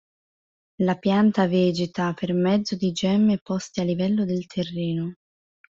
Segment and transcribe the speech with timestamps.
[0.89, 5.13] La pianta vegeta per mezzo di gemme poste a livello del terreno.